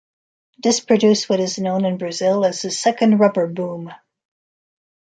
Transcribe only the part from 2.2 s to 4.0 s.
as the "second rubber boom".